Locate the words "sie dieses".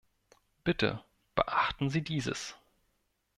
1.91-2.55